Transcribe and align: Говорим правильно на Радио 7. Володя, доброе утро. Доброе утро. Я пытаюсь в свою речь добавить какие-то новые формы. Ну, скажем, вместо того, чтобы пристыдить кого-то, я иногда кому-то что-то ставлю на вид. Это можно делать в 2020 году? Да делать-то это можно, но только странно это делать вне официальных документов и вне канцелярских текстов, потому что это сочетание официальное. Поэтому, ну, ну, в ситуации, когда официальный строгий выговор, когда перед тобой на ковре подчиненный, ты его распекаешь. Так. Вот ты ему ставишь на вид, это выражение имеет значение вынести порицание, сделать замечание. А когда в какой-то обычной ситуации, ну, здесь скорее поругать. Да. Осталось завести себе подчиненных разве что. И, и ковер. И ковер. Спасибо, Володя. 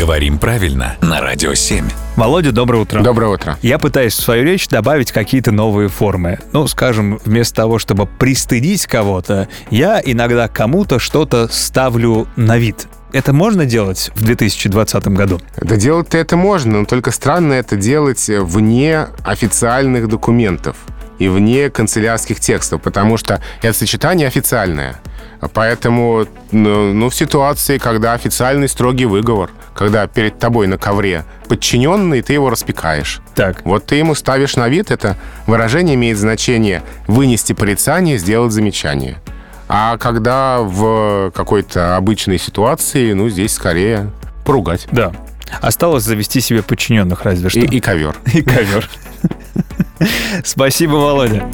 Говорим 0.00 0.38
правильно 0.38 0.96
на 1.02 1.20
Радио 1.20 1.52
7. 1.52 1.86
Володя, 2.16 2.52
доброе 2.52 2.78
утро. 2.78 3.02
Доброе 3.02 3.34
утро. 3.34 3.58
Я 3.60 3.78
пытаюсь 3.78 4.14
в 4.14 4.22
свою 4.22 4.44
речь 4.44 4.66
добавить 4.66 5.12
какие-то 5.12 5.52
новые 5.52 5.90
формы. 5.90 6.38
Ну, 6.54 6.66
скажем, 6.68 7.20
вместо 7.26 7.56
того, 7.56 7.78
чтобы 7.78 8.06
пристыдить 8.06 8.86
кого-то, 8.86 9.46
я 9.70 10.00
иногда 10.02 10.48
кому-то 10.48 10.98
что-то 10.98 11.48
ставлю 11.48 12.26
на 12.34 12.56
вид. 12.56 12.88
Это 13.12 13.34
можно 13.34 13.66
делать 13.66 14.10
в 14.14 14.24
2020 14.24 15.08
году? 15.08 15.38
Да 15.60 15.76
делать-то 15.76 16.16
это 16.16 16.34
можно, 16.34 16.78
но 16.78 16.84
только 16.86 17.10
странно 17.10 17.52
это 17.52 17.76
делать 17.76 18.26
вне 18.26 19.08
официальных 19.22 20.08
документов 20.08 20.76
и 21.18 21.28
вне 21.28 21.68
канцелярских 21.68 22.40
текстов, 22.40 22.80
потому 22.80 23.18
что 23.18 23.42
это 23.60 23.76
сочетание 23.76 24.26
официальное. 24.26 24.98
Поэтому, 25.54 26.26
ну, 26.52 26.92
ну, 26.92 27.08
в 27.08 27.14
ситуации, 27.14 27.78
когда 27.78 28.12
официальный 28.12 28.68
строгий 28.68 29.06
выговор, 29.06 29.50
когда 29.74 30.06
перед 30.06 30.38
тобой 30.38 30.66
на 30.66 30.76
ковре 30.76 31.24
подчиненный, 31.48 32.22
ты 32.22 32.34
его 32.34 32.50
распекаешь. 32.50 33.20
Так. 33.34 33.64
Вот 33.64 33.86
ты 33.86 33.96
ему 33.96 34.14
ставишь 34.14 34.56
на 34.56 34.68
вид, 34.68 34.90
это 34.90 35.16
выражение 35.46 35.94
имеет 35.94 36.18
значение 36.18 36.82
вынести 37.06 37.54
порицание, 37.54 38.18
сделать 38.18 38.52
замечание. 38.52 39.16
А 39.68 39.96
когда 39.98 40.60
в 40.60 41.30
какой-то 41.34 41.96
обычной 41.96 42.38
ситуации, 42.38 43.12
ну, 43.12 43.28
здесь 43.28 43.52
скорее 43.54 44.10
поругать. 44.44 44.88
Да. 44.90 45.12
Осталось 45.60 46.04
завести 46.04 46.40
себе 46.40 46.62
подчиненных 46.62 47.22
разве 47.22 47.48
что. 47.48 47.60
И, 47.60 47.66
и 47.66 47.80
ковер. 47.80 48.16
И 48.32 48.42
ковер. 48.42 48.88
Спасибо, 50.44 50.92
Володя. 50.92 51.48